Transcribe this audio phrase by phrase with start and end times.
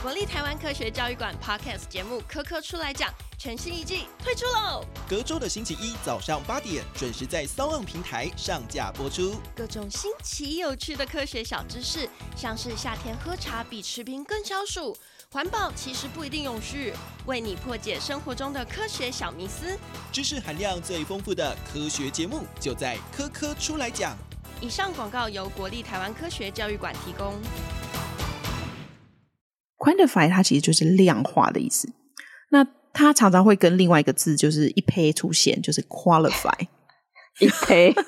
[0.00, 4.84] 国立台湾科学教育馆 Podcast 节目《科科出来讲》全新一季推出喽！
[5.08, 9.34] 隔周的星期一早上八点准时在 SoundOn 平台上架播出。
[9.56, 14.96] 各种新奇有趣的科学小知识，像是夏天喝茶比吃冰更消暑，
[15.32, 16.94] 环保其实不一定永续，
[17.26, 19.76] 为你破解生活中的科学小迷思。
[20.12, 24.12] 知识含量最丰富的科学节目，就在《科科出来讲》。
[24.60, 27.34] 以上广告由国立台湾科学教育馆提供。
[29.78, 31.88] Quantify 它其实就是量化的意思，
[32.50, 36.50] 那它常常会跟另外一个字就是一胚出现，就是 qualify
[37.38, 37.94] 一胚。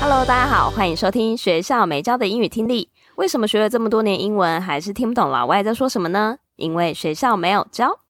[0.00, 2.90] Hello，大家好，欢迎收听学校没教的英语听力。
[3.14, 6.38] 为什么学了这么多年英文，还是听不懂老外在说什么呢？
[6.56, 8.00] 因为学校没有教。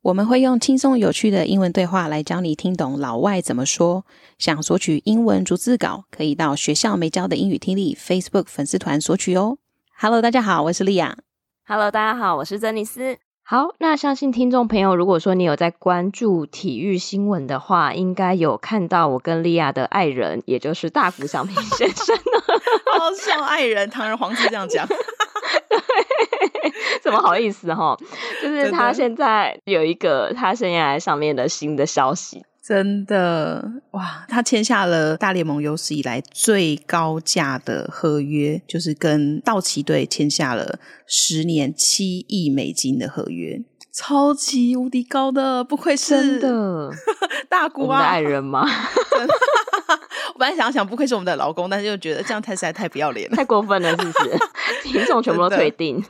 [0.00, 4.06] 我们会用轻松有趣的英文对话来教你听懂老外怎么说。
[4.38, 9.58] 想索取英文逐字稿，可以到学校没教的英语听力 Facebook 粉丝团索取哦。
[9.98, 11.18] Hello，大家好，我是莉亚。
[11.66, 13.18] Hello，大家好，我是珍妮斯。
[13.42, 22.16] 好，那相信听众朋友，如果说你有在关注体育新闻的话，应该有看到我跟莉亚的爱人，也就是大谷翔平先生。
[22.16, 24.86] 好像爱人，堂而皇之这样讲。
[27.02, 27.96] 怎么好意思哈？
[28.42, 34.24] 就是他现在有一个他生涯上面的新的消息，真的哇！
[34.28, 43.60] 他签下了大联盟有史以来最高价的合约，就是跟道奇队签下了十年七亿美金的合约，
[43.92, 46.90] 超级无敌高的，不愧是真的
[47.48, 48.00] 大谷啊！
[48.00, 48.68] 爱人吗？
[50.34, 54.38] 我本来想要想，不愧是我们的老公，但是又觉得这样太实在太不要脸了，太过分了，是不是？
[54.84, 56.04] 听众全部都退订。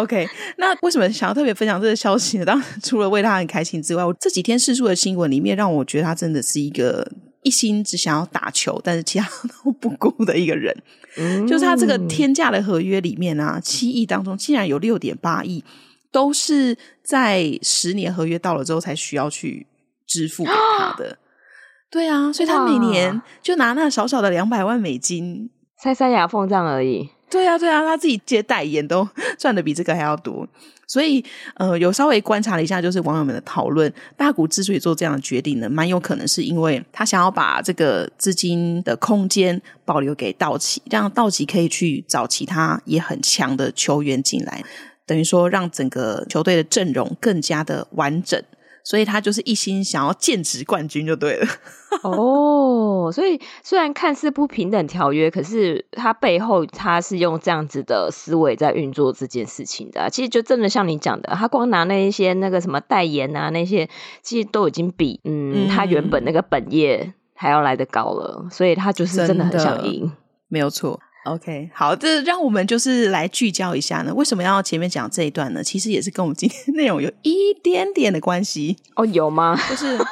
[0.00, 2.44] OK，那为什么想要特别分享这个消息呢？
[2.46, 7.10] 当然，除了为他很开心之外，我这几天试出的新闻里面，让我觉得他真的是一个
[7.42, 9.28] 一心只想要打球，但是其他
[9.64, 10.74] 都不顾的一个人。
[11.18, 15.64] 嗯，就是他这个天价的合约里面啊，七亿当中竟然有六点八亿
[16.12, 19.66] 都是在十年合约到了之后才需要去
[20.06, 21.18] 支付给他的。
[21.90, 25.48] 对啊，所以他每年就拿那少少的两百万美金
[25.82, 27.08] 塞塞牙缝这样而已。
[27.28, 29.06] 对啊，对啊，他自己接代言都
[29.38, 30.46] 赚的比这个还要多，
[30.86, 31.22] 所以
[31.56, 33.92] 呃，有稍微观察了一下，就是网友们的讨论。
[34.16, 44.62] 大谷之所以做这样的决定呢，蛮有可能是因为他想要把这个资金的空间保留给道奇，让道奇可以去找其他也很强的球员进来，
[45.04, 48.40] 等于说让整个球队的阵容更加的完整。
[48.86, 51.46] 所以他就是一心想要剑指冠军就对了。
[52.04, 60.08] 哦，所以虽然看似不平等条约，可是他背后他是用这样子的思维在运作这件事情的。
[60.08, 63.88] 其实就真的像你讲的，他光拿那一些那个什么代言啊，那些
[64.22, 68.46] 其实都已经比嗯他原本那个本业还要来得高了。
[68.52, 70.12] 所以他就是真的很想赢，
[70.46, 71.00] 没有错。
[71.26, 74.14] OK，好，这让我们就是来聚焦一下呢。
[74.14, 75.60] 为什么要前面讲这一段呢？
[75.62, 79.04] 其实也是跟我们今天 内容有一点点的关系哦。
[79.06, 79.58] 有吗？
[79.68, 79.98] 就是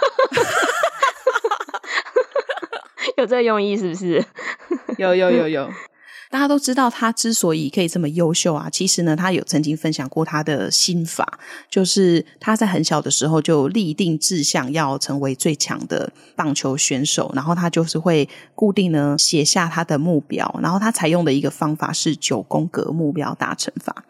[3.16, 4.24] 有这个用意，是不是？
[4.98, 5.70] 有有有有。
[6.30, 11.38] 大家都知道他之所以可以这么优秀啊，其实呢，他有曾经分享过他的心法，
[11.70, 24.04] 就是他在很小的时候就立定志向要成为最强的棒球选手，然后他就是会固定呢写下他的目标，然后他采用的一个方法是九宫格目标达成法，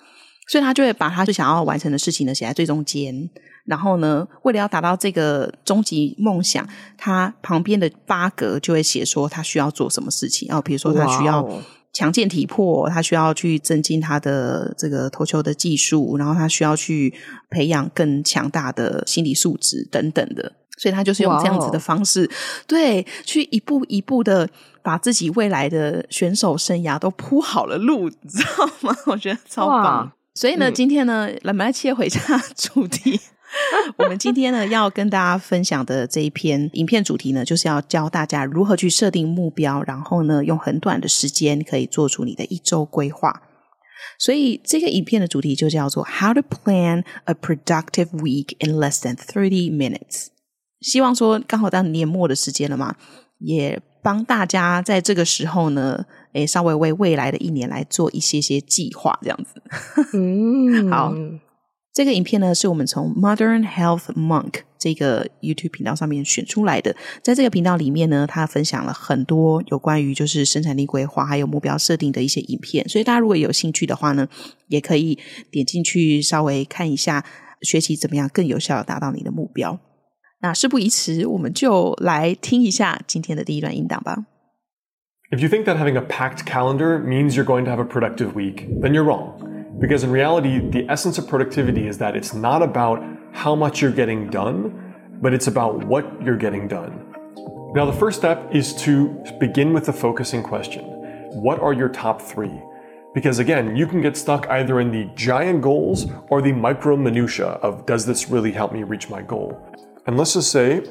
[0.48, 3.28] 所以他就会把他最想要完成的事情呢写在最中间，
[3.66, 11.46] 然后呢，为了要达到这个终极梦想，他旁边的八格就会写说他需要做什么事情，然后比如说他需要。
[11.94, 17.14] 强健体魄，他需要去增进他的这个投球的技术，然后他需要去
[17.48, 22.28] 培养更强大的心理素质等等的，所以他就是用这样子的方式，
[22.66, 24.48] 对，去一步一步的
[24.82, 28.94] 把自己未来的选手生涯都铺好了路，你知道吗？
[29.06, 30.12] 我觉得超棒。
[30.34, 32.20] 所以呢，嗯、今天呢，来我们来切回一下
[32.56, 33.20] 主题。
[33.98, 43.42] 我们今天呢，要跟大家分享的这一篇影片主题呢，就是要教大家如何去设定目标，然后呢，用很短的时间可以做出你的一周规划。
[44.18, 50.28] 所以这个影片的主题就叫做 “How to Plan a Productive Week in Less than Thirty Minutes”。
[50.80, 52.96] 希望说刚好到年末的时间了嘛，
[53.38, 59.62] 也帮大家在这个时候呢，诶，稍微为未来的一年来做一些些计划，这样子。
[60.12, 61.12] 嗯，好。
[61.94, 66.96] 这个影片呢，是我们从 Modern Health Monk 这个 YouTube 频道上面选出来的。
[67.22, 72.88] 在这个频道里面呢，他分享了很多有关于就是生产力规划还有目标设定的一些影片。
[72.88, 74.26] 所以大家如果有兴趣的话呢，
[74.66, 75.16] 也可以
[75.52, 77.24] 点进去稍微看一下，
[77.62, 79.78] 学习怎么样更有效地达到你的目标。
[80.40, 84.26] 那事不宜迟，我们就来听一下今天的第一段音档吧。
[85.30, 88.66] If you think that having a packed calendar means you're going to have a productive week,
[88.82, 89.53] then you're wrong.
[89.78, 93.92] Because in reality, the essence of productivity is that it's not about how much you're
[93.92, 97.14] getting done, but it's about what you're getting done.
[97.74, 99.08] Now, the first step is to
[99.40, 100.84] begin with the focusing question
[101.32, 102.62] What are your top three?
[103.14, 107.46] Because again, you can get stuck either in the giant goals or the micro minutia
[107.46, 109.60] of does this really help me reach my goal?
[110.06, 110.84] And let's just say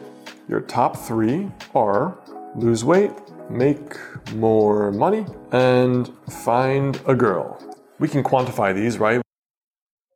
[0.49, 2.17] your top three are
[2.55, 3.11] lose weight,
[3.49, 3.97] make
[4.33, 7.72] more money, and find a girl.
[7.98, 9.20] We can quantify these, right?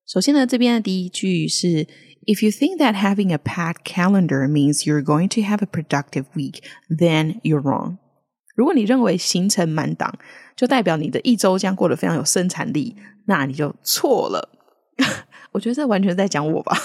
[0.06, 1.86] 首先呢，这边的第一句是
[2.26, 6.26] If you think that having a packed calendar means you're going to have a productive
[6.34, 7.98] week, then you're wrong.
[8.54, 10.18] 如果你认为行程满档
[10.54, 12.96] 就代表你的一周将过得非常有生产力，
[13.26, 14.50] 那你就错了。
[15.52, 16.76] 我觉得这完全在讲我吧，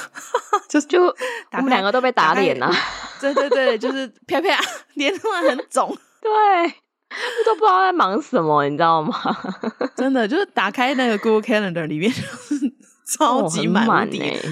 [0.69, 2.71] 就是就我们两个都被打脸了。
[3.21, 4.59] 对对对，就是啪啪，
[4.95, 5.95] 脸突然很肿。
[6.21, 6.73] 对，
[7.46, 9.14] 都不知道在忙什么，你知道吗？
[9.96, 12.72] 真的就是打开那个 Google Calendar 里面， 就是
[13.16, 14.08] 超级满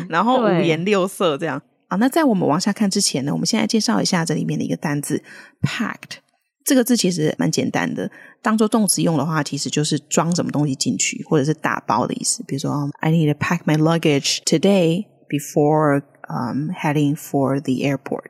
[0.09, 1.97] 然后五颜六色这样啊。
[1.97, 5.23] 那在我们往下看之前呢，我们先来介绍一下这里面的一个单字
[5.63, 6.19] packed。
[6.63, 8.09] 这个字其实蛮简单的，
[8.43, 12.45] 当做动词用的话，其实就是装什么东西进去，或者是打包的意思。
[12.47, 18.30] 比如说，I need to pack my luggage today before um heading for the airport。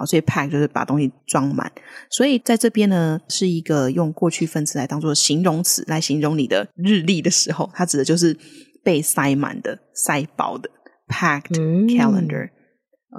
[0.00, 1.70] 好，所以 pack 就是把东西装满。
[2.10, 8.34] 所以在这边呢，是一个用过去分词来当做形容词来形容你的日历的时候，它指的就是
[8.82, 10.70] 被塞满的、塞爆的
[11.08, 11.52] packed
[11.86, 12.46] calendar。
[12.46, 12.50] 嗯。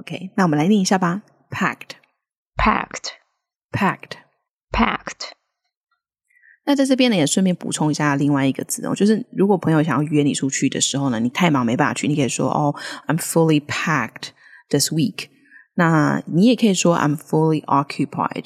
[0.00, 4.16] OK，那我们来念一下吧：packed，packed，packed。
[4.72, 5.32] Packed。
[6.64, 12.74] 那在这边呢，也顺便补充一下另外一个字哦，就是如果朋友想要约你出去的时候呢，你太忙没办法去，你可以说哦
[13.06, 14.28] ，I'm fully packed
[14.70, 15.28] this week。
[15.74, 18.44] 那你也可以说 I'm fully occupied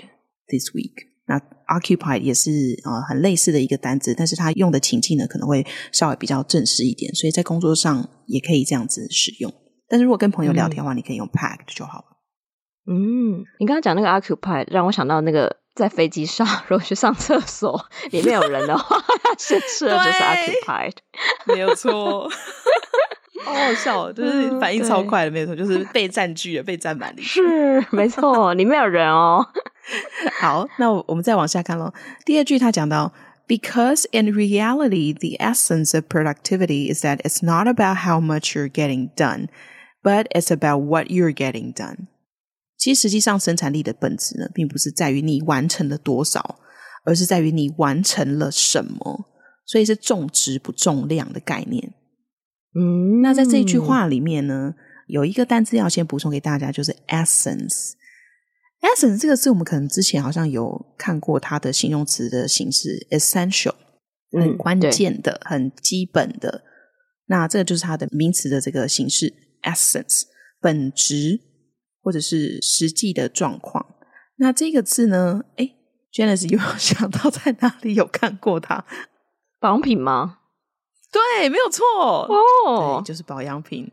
[0.49, 0.93] this week。
[1.26, 2.50] 那 occupied 也是
[2.84, 9.52] 呃很类似的一个单字，但是它用的情境呢可能会稍微比较正式一点，所以在工作上也可以这样子使用。
[9.88, 12.05] 但是如果跟朋友聊天的话，嗯、你可以用 packed 就好了。
[12.88, 15.56] 嗯，你刚刚讲那个 occupied 让我想到那个。
[15.76, 17.78] 在飞机上， 如果去上厕所，
[18.11, 18.96] 里面有人的话，
[19.37, 20.94] 先吃的就是 occupied，
[21.44, 22.26] 没有错。
[23.44, 27.22] 好好笑，就是反应超快的，没错，就是被占据了，被占满了。
[27.22, 29.46] 是，没错，里面有人哦。
[30.40, 31.92] 好，那我们再往下看喽。
[32.24, 33.12] 第二句他讲到
[33.46, 39.10] ，Because in reality, the essence of productivity is that it's not about how much you're getting
[39.14, 39.48] done,
[40.02, 42.08] but it's about what you're getting done.
[42.76, 46.58] 其实，实际上生产力的本质呢，并不是在于你完成了多少，
[47.04, 49.26] 而是在于你完成了什么。
[49.68, 51.92] 所以是重质不重量的概念。
[52.78, 54.75] 嗯，那在这一句话里面呢，
[55.06, 57.93] 有一个单词要先补充给大家，就是 essence。
[58.82, 63.75] essence 这个字，我们可能之前好像有看过它的形容词的形式，essential，
[64.32, 66.62] 很关键的、嗯、很基本的。
[67.26, 69.32] 那这个就是它的名词的这个形式
[69.62, 70.25] ，essence，
[70.61, 71.40] 本质。
[72.02, 73.84] 或者是实际的状况，
[74.37, 75.43] 那这个字呢？
[75.56, 75.69] 哎
[76.12, 78.84] ，Janice 有没 有想到在哪里有看过它？
[79.58, 80.38] 保养品吗？
[81.38, 81.84] 对，没有错
[82.66, 83.90] 哦，就是保养品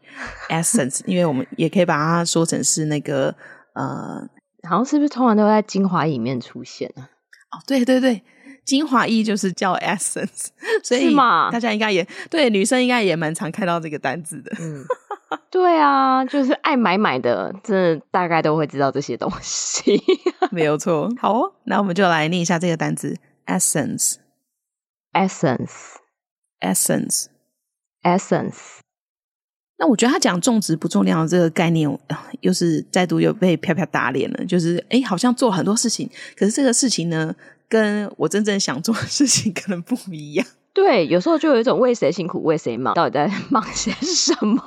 [0.50, 3.34] Essence， 因为我们也可以把它说成是那个
[3.74, 4.28] 呃，
[4.68, 7.10] 好像是不是通常都在精华里面出现啊？
[7.52, 8.22] 哦，对对对，
[8.66, 10.48] 精华液就是叫 Essence，
[10.84, 14.84] 所以大家应该也对，女生应该也蛮常看到这个单字的，嗯。
[15.50, 20.00] 对啊，就是爱买买的，真的大概都会知道这些东西，
[20.52, 21.10] 没有错。
[21.20, 22.96] 好哦，那我们就来念一下这个单
[26.72, 26.94] 词
[28.04, 28.80] ：essence，essence，essence。
[29.80, 31.90] 那我觉得他讲重质不重量的这个概念，
[32.42, 34.46] 又是再度又被飘飘打脸了。
[34.46, 37.36] 就是哎，好像做很多事情，可是这个事情呢，
[37.68, 40.46] 跟我真正想做的事情可能不一样。
[40.74, 44.62] 对，有时候就有一种为谁辛苦为谁忙，到底在忙些什么？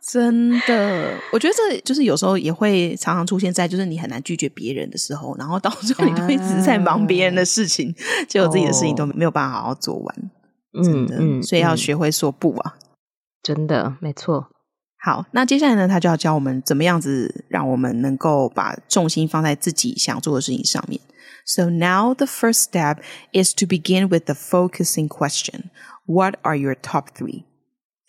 [0.00, 7.94] 真的，我觉得这就是有时候也会常常出现在，就是你很难拒绝别人的时候，然后到最后你都一直在忙别人的事情，
[8.28, 10.30] 结果自己的事情都没有办法好好做完。
[10.72, 12.76] 真的，嗯嗯、所以要学会说不啊！
[13.42, 14.48] 真的，没错。
[15.04, 21.00] 好，那接下来呢，他就要教我们怎么样子，让我们能够把重心放在自己想做的事情上面。
[21.44, 22.98] So now the first step
[23.32, 25.70] is to begin with the focusing question.
[26.06, 27.44] What are your top three?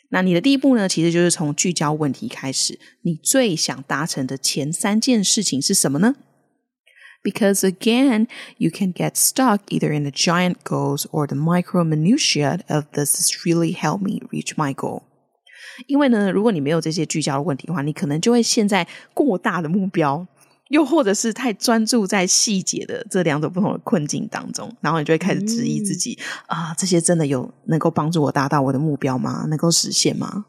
[0.09, 2.79] 那你的第一步呢，其实就是从聚焦问题开始。
[3.01, 6.15] 你最想达成的前三件事情是什么呢
[7.22, 12.60] ？Because again, you can get stuck either in the giant goals or the micro minutiae
[12.68, 15.02] of does this really help me reach my goal?
[15.86, 20.26] 因为呢，如果你没有这些聚焦的问题的话，你可能就会陷在过大的目标，
[20.68, 26.18] 又或者是太专注在细节的这两种不同的困境当中，然后你就会开始质疑自己、
[26.48, 29.46] 嗯、啊，这些真的有能够帮助我达到我的目标吗？
[29.48, 30.46] 能够实现吗？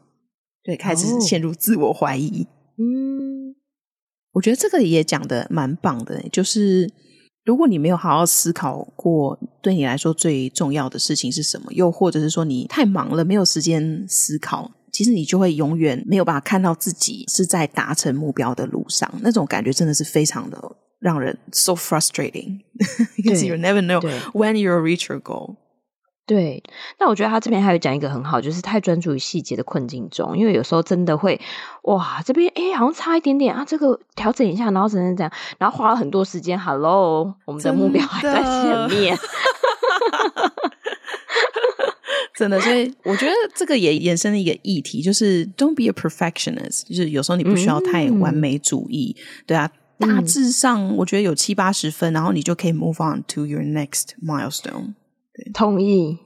[0.64, 2.42] 对，开始陷入自我怀疑。
[2.42, 3.54] 哦、嗯，
[4.35, 6.91] 我觉得这个也讲的蛮棒的，就是。
[7.45, 19.07] 如果你没有好好思考过，对你来说最重要的事情是什么，又或者是说你太忙了，没有时间思考，其实你就会永远没有办法看到自己是在达成目标的路上。
[19.21, 20.59] 那种感觉真的是非常的
[20.97, 24.01] 让人 so frustrating，because you never know
[24.33, 25.57] when you'll reach your goal。
[26.27, 26.63] 对，
[26.99, 31.39] 那我觉得他这边还有讲一个很好，就是太专注于细节的困境中，因为有时候真的会
[31.83, 36.59] 哇，这边诶好像差一点点啊，这个调整一下，然后怎样怎样，然后花了很多时间。
[36.59, 39.15] Hello，我们的目标还在前面，
[42.35, 54.95] 真的，所以我觉得这个也延伸了一个议题，就是 Don't be a perfectionist，就是有时候你不需要太完美主义，嗯、对啊，大致上我觉得有七八十分，然后你就可以 move on to your next milestone。
[55.35, 56.17] 对，同意。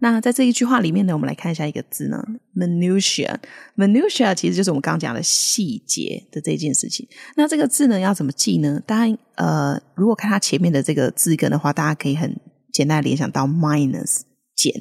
[0.00, 2.24] 那在这一句话里面呢，我们来看一下一个字呢
[2.54, 3.36] ，minutia。
[3.76, 7.04] minutia 其实就是我们刚刚讲的细节的这件事情。
[7.34, 8.80] 那这个字呢，要怎么记呢？
[8.86, 12.40] 当然，呃，如果看它前面的这个字根的话，大家可以很
[12.72, 14.20] 简单联想到 minus
[14.54, 14.72] 减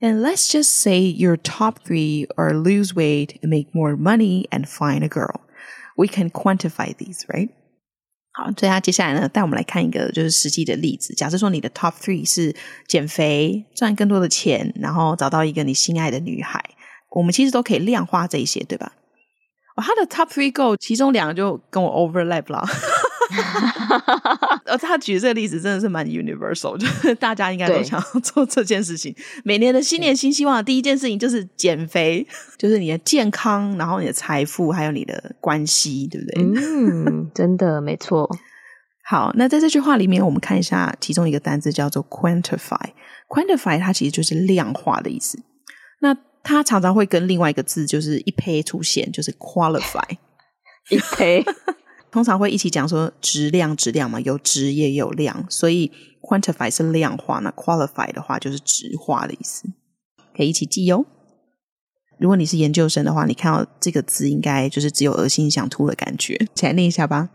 [0.00, 5.04] And let's just say your top three are lose weight, make more money, and find
[5.04, 5.42] a girl.
[5.96, 7.50] We can quantify these, right?
[8.40, 11.12] 好，所以他接下来呢，带我们来看一个就是实际的例子。
[11.14, 12.54] 假设说你的 top three 是
[12.88, 16.64] 减肥、赚更多的钱，然后找到一个你心爱的女孩，
[17.10, 18.92] 我们其实都可以量化这一些，对吧？
[19.76, 22.66] 哦，他的 top three goal 其中两个就跟我 overlap 了。
[24.66, 29.14] 而他举这个例子真的是蛮 universal，就是大家应该都想要做这件事情。
[29.44, 32.26] 每年的新年新希望的第一件事情就是减肥，
[32.58, 36.42] 就是你的健康，然后你的财富，还有你的关系，对不对？
[36.42, 38.28] 嗯，真的没错。
[39.04, 42.90] 好，那在这句话里面，我们看一下其中一个单字叫做 quantify。
[43.28, 45.38] quantify 它其实就是量化的意思。
[46.00, 50.16] 那它常常会跟另外一个字就是一胚出现，就是 qualify
[50.90, 51.44] 一胚。
[52.10, 59.68] 通常会一起讲说质量质量嘛，有质也有量，所以 quantify 是量化，那 qualify 的话就是质化的意思，
[60.36, 61.06] 可以一起记哦。
[62.18, 67.30] 如果你是研究生的话，你看到这个字应该就是只有恶心想吐的感觉，起来念一下吧。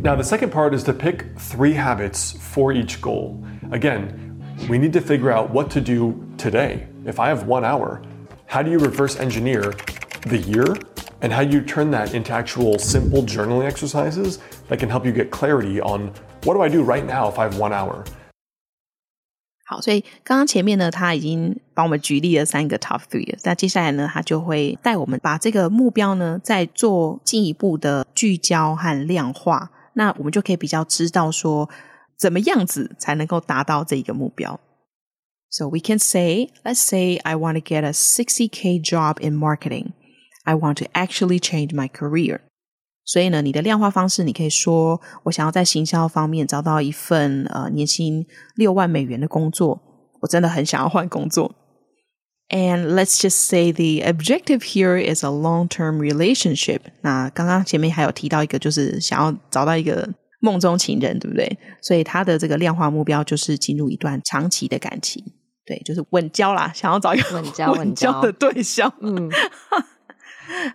[0.02, 3.44] Now, the second part is to pick three habits for each goal.
[3.72, 6.88] Again, we need to figure out what to do today.
[7.06, 8.02] If I have one hour,
[8.48, 9.74] how do you reverse engineer
[10.28, 10.76] the year?
[11.22, 15.12] And how do you turn that into actual simple journaling exercises that can help you
[15.12, 16.12] get clarity on
[16.44, 18.04] what do I do right now if I have one hour?
[19.66, 23.38] 好，所以刚刚前面呢，他已经帮我们举例了三个 top three 了。
[23.44, 29.70] 那接下来呢，他就会带我们把这个目标呢，再做进一步的聚焦和量化。
[29.97, 31.69] 那我们就可以比较知道说，
[32.19, 34.61] 怎么样子才能够达到这一个目标。
[35.49, 39.93] So we can say, let's say I want to get a 60k job in marketing.
[40.45, 42.41] I want to actually change my career.
[43.05, 49.81] 所以呢，你的量化方式，你可以说，我想要在行销方面找到一份呃年薪六万美元的工作。
[50.21, 51.55] 我真的很想要换工作。
[52.50, 56.82] And let's just say the objective here is a long-term relationship.
[57.02, 61.58] 那刚刚前面还有提到一个，就是想要找到一个梦中情人，对不对？
[61.82, 65.24] 所以他的这个量化目标就是进入一段长期的感情，
[65.66, 68.92] 对，就是稳交啦，想要找一个稳交稳交的对象。
[69.00, 69.30] 嗯，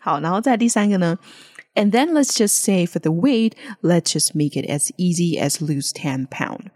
[0.00, 1.18] 好，然后再第三个呢，
[1.74, 5.60] And then let's just say for the weight, let's just make it as easy as
[5.60, 6.70] lose 10 pound.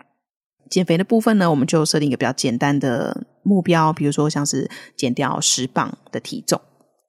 [0.69, 6.60] 减肥的部分呢，我们就设定一个比较简单的 目标，比如说像是减掉十磅的体重。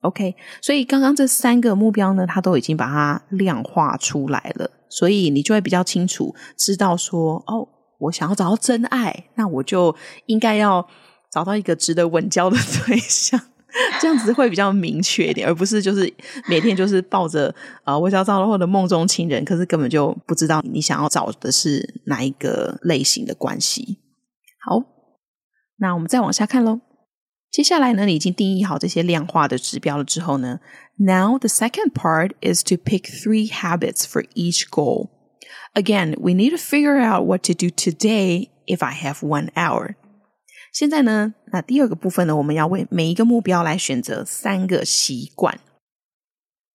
[0.03, 7.67] OK，所以刚刚这三个目标呢，它都已经把它量化出来了，所以你就会比较清楚知道说，哦，
[7.99, 10.87] 我想要找到真爱，那我就应该要
[11.33, 13.41] 找到一个值得稳交的 对象。
[14.01, 16.11] 这样子会比较明确一点，而不是就是
[16.49, 17.49] 每天就是抱着
[17.85, 23.99] 啊、呃，我想要找到我的梦中情人，可是根本就不知道你想要找的是哪一个类型的关系。
[24.65, 24.83] 好，
[25.79, 26.81] 那我们再往下看喽。
[27.51, 30.61] 接下来呢，你已经定义好这些量化的指标了之后呢
[30.97, 35.09] ，Now the second part is to pick three habits for each goal.
[35.75, 39.95] Again, we need to figure out what to do today if I have one hour.
[40.73, 45.59] 现在呢，那第二个部分呢，我们要为每一个目标来选择三个习惯。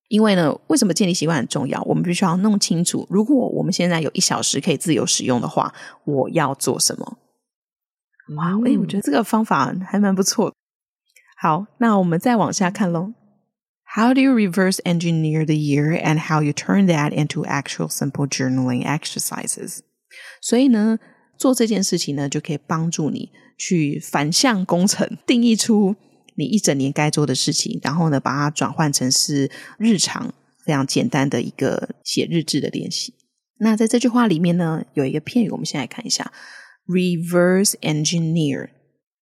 [0.08, 1.82] 因为呢，为什么建立习惯很重要？
[1.84, 5.74] 我们必须要弄清楚，如果我们现在有一小时可以自由使用的话，
[6.06, 7.18] 我要做什么？
[8.38, 10.56] 哇，哎，我觉得这个方法还蛮不错的。
[11.38, 13.14] 好，那我们再往下看喽。
[13.96, 18.86] How do you reverse engineer the year and how you turn that into actual simple journaling
[18.86, 19.80] exercises？
[20.42, 21.00] 所以呢，
[21.38, 23.32] 做这件事情呢，就可以帮助你。
[23.58, 25.96] 去反向工程，定义出
[26.34, 30.34] 你一整年该做的事情，然后呢，把它转换成是日常
[30.66, 33.14] 非常简单的一个写日志的练习。
[33.60, 36.32] 那在这句话里面呢，有一个片语，我们先来看一下
[36.92, 38.70] ：reverse engineer。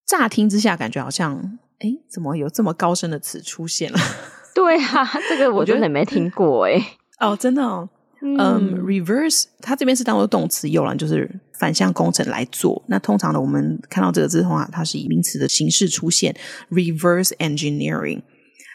[0.06, 4.00] 乍听之下，感觉好像，哎，怎么有这么高深的词出现了？
[4.56, 6.82] 对啊，这个我真的没听过哎。
[7.20, 7.88] 哦，真的哦。
[8.22, 12.84] 嗯、um,，reverse 它这边是当做动词用了，就是反向工程来做。
[12.90, 16.36] 那通常呢，我们看到这个字的话，它是以名词的形式出现
[16.70, 18.22] ，reverse engineering。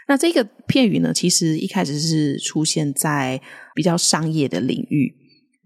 [0.08, 3.40] 那这个片语呢，其实一开始是出现在
[3.74, 5.14] 比较商业的领域。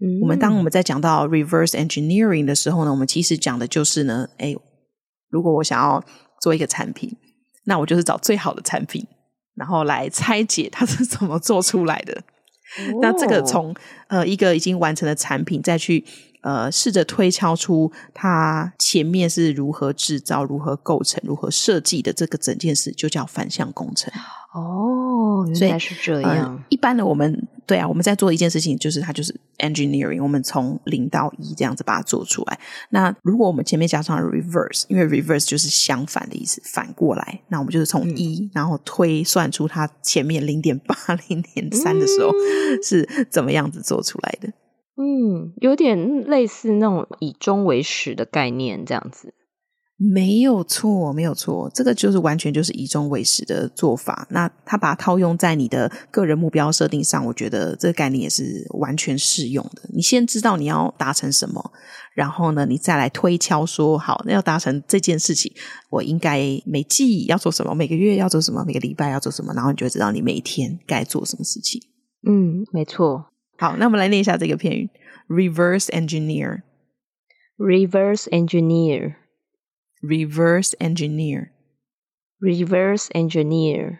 [0.01, 4.55] 嗯，我们当我们在讲到 reverse engineering 的时候呢，我们其实讲的就是呢，哎，
[5.29, 6.03] 如果我想要
[6.41, 7.15] 做一个产品，
[7.65, 9.05] 那我就是找最好的产品，
[9.55, 12.23] 然后来拆解它是怎么做出来的。
[13.01, 13.75] 那这个从
[14.07, 16.05] 呃一个已经完成的产品，再去
[16.41, 24.11] 呃试着推敲出它前面是如何制造、如何构成、如何设计的这个整件事，就叫反向工程。
[24.53, 26.55] 哦，原来是这样。
[26.55, 32.59] 呃、一般的我们对啊，我们在做一件事情，就是它就是 engineering，我们从零到一这样子把它做出来。
[32.89, 40.95] 那如果我们前面加上 reverse，因为 reverse 就是相反的意思，反过来，那我们就是从一、嗯，然后推算出它前面零点八、
[41.27, 44.51] 零点三的时候、嗯、是怎么样子做出来的。
[45.01, 49.33] 嗯，有点类似那种以终为始的概念，这样子。
[49.97, 54.27] 没有错，没有错，这个就是完全就是以终为始的做法。
[54.29, 59.89] 那他把它套用在你的个人目标设定上，我觉得这个概念也是完全适用的。
[59.93, 61.71] 你先知道你要达成什么，
[62.13, 65.51] 然后呢，你再来推敲说，好，那要达成这件事情，
[65.89, 71.81] 我应该每季要做什么，每个月要做什么，每个礼拜要做什么，然后你就会知道你每天该做什么事情。
[72.25, 73.28] 嗯，没错。
[73.59, 74.89] 好，那我们来念一下这个片语
[75.27, 79.17] ：reverse engineer，reverse engineer。
[80.01, 81.49] Reverse engineer,
[82.39, 83.97] reverse engineer。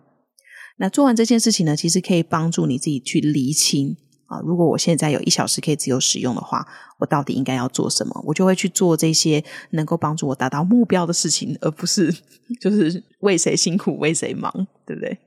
[0.78, 3.96] 那做完这件事情呢，其实可以帮助你自己去厘清
[4.34, 4.42] 啊。
[4.44, 6.66] 如果我现在有一小时可以自由使用的话，
[7.00, 8.24] 我到底应该要做什么？
[8.26, 12.14] 我就会去做这些能够帮助我达到目标的事情，而不是
[12.60, 14.52] 就是为谁辛苦为谁忙，
[14.86, 15.18] 对不对？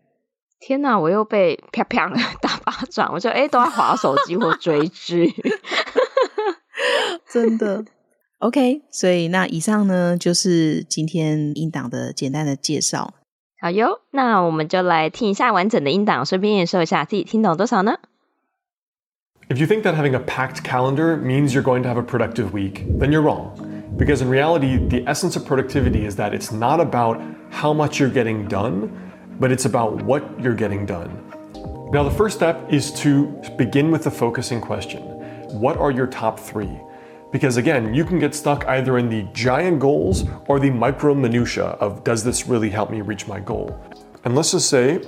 [0.58, 0.98] 天哪！
[0.98, 2.08] 我又被啪啪
[2.40, 5.32] 打巴掌，我就哎，都在划手机或追剧，
[7.30, 7.84] 真的。
[8.38, 13.14] OK，所以那以上呢，就是今天音档的简单的介绍。
[13.60, 17.98] 好哟，那我们就来听一下完整的音档，顺便验收一下自己听懂多少呢
[19.56, 22.84] ？If you think that having a packed calendar means you're going to have a productive week,
[22.98, 23.90] then you're wrong.
[23.96, 28.10] Because in reality, the essence of productivity is that it's not about how much you're
[28.10, 28.92] getting done.
[29.40, 31.10] but it's about what you're getting done.
[31.90, 35.00] Now, the first step is to begin with the focusing question
[35.58, 36.78] What are your top three?
[37.32, 41.68] Because again, you can get stuck either in the giant goals or the micro minutia
[41.80, 43.74] of does this really help me reach my goal?
[44.26, 45.00] And let's just say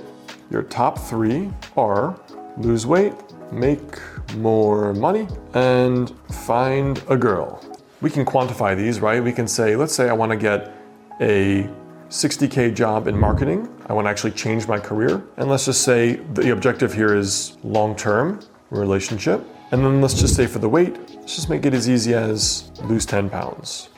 [0.49, 2.19] your top three are
[2.57, 3.13] lose weight,
[3.51, 3.99] make
[4.35, 7.63] more money, and find a girl.
[8.01, 9.23] We can quantify these, right?
[9.23, 10.73] We can say, let's say I want to get
[11.21, 11.69] a
[12.09, 13.67] 60K job in marketing.
[13.87, 15.23] I want to actually change my career.
[15.37, 18.39] And let's just say the objective here is long term
[18.71, 19.45] relationship.
[19.71, 22.71] And then let's just say for the weight, let's just make it as easy as
[22.83, 23.89] lose 10 pounds.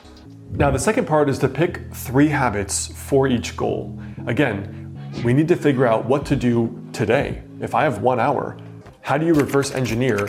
[0.50, 3.98] Now, the second part is to pick three habits for each goal.
[4.26, 7.42] Again, we need to figure out what to do today.
[7.60, 8.58] If I have one hour,
[9.02, 10.28] how do you reverse engineer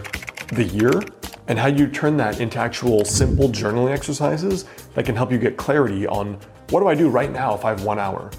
[0.49, 1.01] the year?
[1.47, 4.63] And how do you turn that into actual simple journaling exercises
[4.95, 6.37] that can help you get clarity on
[6.69, 8.31] what do I do right now if I have one hour?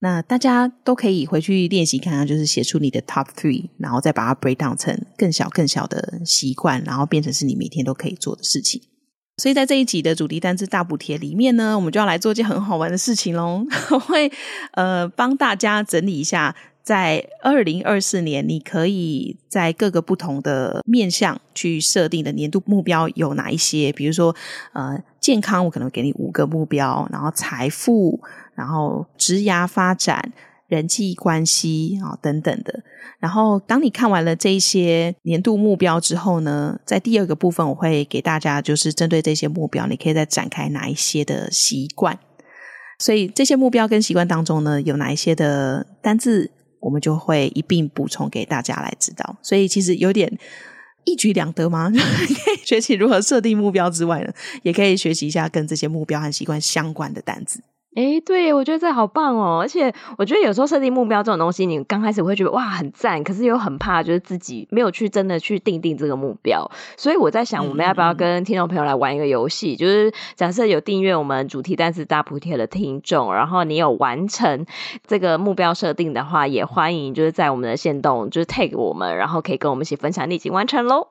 [0.00, 8.82] 那大家都可以回去练习看看，就是写出你的 top three，然后再把它 break down 成更小更小的习惯，然后变成是你每天都可以做的事情。
[9.36, 14.32] 所以在这一集的主题单字大补贴里面呢，我们就要来做一件很好玩的事情喽，我会
[14.72, 23.92] 呃帮大家整理一下，在二零二四年你可以在各个不同的面向去设定的年度目标有哪一些？
[23.92, 24.34] 比如说
[24.72, 28.20] 呃健康，我可能给你五个目标，然后财富。
[28.54, 30.30] 然后职涯发展、
[30.68, 32.84] 人际关系啊等等的。
[33.18, 42.18] 然后当你看完了这些年度目标之后呢，在第二个部分我会给大家，就是针对这些目标，你可以再展开哪一些的习惯。
[42.98, 46.50] 所以这些目标跟习惯当中呢，有哪一些的单字，
[46.82, 49.36] 我们就会一并补充给大家来知道。
[49.40, 50.30] 所以其实有点
[51.04, 51.90] 一举两得吗？
[51.90, 57.60] 可以学习如何设定目标之外呢，也可以学习一下跟这些目标和习惯相关的单子。
[57.94, 59.58] 诶，对，我觉得这好棒哦！
[59.60, 66.70] 而且我觉得有时候设定目标这种东西，你刚开始会觉得哇很赞，可是又很怕，就是自己没有去真的去定定这个目标。
[66.96, 69.74] 所以我在想，我们要不要跟听众朋友来玩一个游戏？
[69.74, 74.64] 嗯、就是假设有订阅我们主题单词大补贴的听众，然后你有完成
[75.06, 81.08] 这个目标设定的话，也欢迎就是在我们的线动就是 take 我们，然后可以跟我们一起分享你已经完成喽。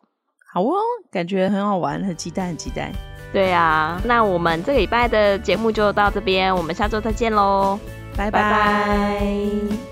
[0.51, 0.73] 好哦，
[1.11, 2.91] 感觉很好玩，很期待，很期待。
[3.33, 7.79] 对啊，那我们这个礼拜的节目就到这边，我们下周再见喽，
[8.17, 8.41] 拜拜。
[8.41, 9.90] 拜拜。